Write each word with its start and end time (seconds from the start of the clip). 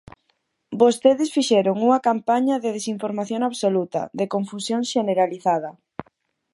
Vostedes 0.81 1.33
fixeron 1.35 1.75
unha 1.87 2.03
campaña 2.07 2.55
de 2.63 2.69
desinformación 2.77 3.41
absoluta, 3.49 4.01
de 4.19 4.25
confusión 4.33 4.81
xeneralizada. 4.91 5.71